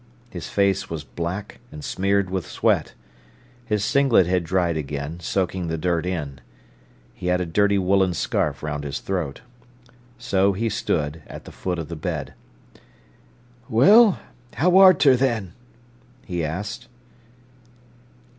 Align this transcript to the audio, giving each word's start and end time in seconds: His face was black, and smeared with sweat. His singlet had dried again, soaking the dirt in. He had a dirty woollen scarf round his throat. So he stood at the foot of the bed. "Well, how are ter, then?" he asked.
His 0.31 0.49
face 0.49 0.89
was 0.89 1.03
black, 1.03 1.59
and 1.71 1.83
smeared 1.83 2.31
with 2.31 2.47
sweat. 2.47 2.95
His 3.67 3.85
singlet 3.85 4.25
had 4.25 4.43
dried 4.43 4.75
again, 4.75 5.19
soaking 5.19 5.67
the 5.67 5.77
dirt 5.77 6.07
in. 6.07 6.41
He 7.13 7.27
had 7.27 7.39
a 7.39 7.45
dirty 7.45 7.77
woollen 7.77 8.15
scarf 8.15 8.63
round 8.63 8.83
his 8.83 8.99
throat. 8.99 9.41
So 10.17 10.53
he 10.53 10.69
stood 10.69 11.21
at 11.27 11.45
the 11.45 11.51
foot 11.51 11.77
of 11.77 11.87
the 11.87 11.95
bed. 11.95 12.33
"Well, 13.69 14.17
how 14.55 14.75
are 14.79 14.95
ter, 14.95 15.15
then?" 15.15 15.53
he 16.25 16.43
asked. 16.43 16.87